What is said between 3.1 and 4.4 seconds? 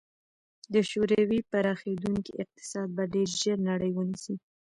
ډېر ژر نړۍ ونیسي.